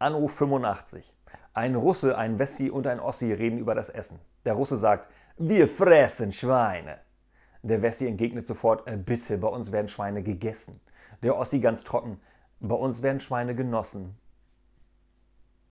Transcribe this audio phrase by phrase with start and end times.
[0.00, 1.12] Anno 85.
[1.54, 4.20] Ein Russe, ein Wessi und ein Ossi reden über das Essen.
[4.44, 6.98] Der Russe sagt, wir fressen Schweine.
[7.64, 10.80] Der Wessi entgegnet sofort, äh, bitte, bei uns werden Schweine gegessen.
[11.24, 12.20] Der Ossi ganz trocken,
[12.60, 14.16] bei uns werden Schweine genossen.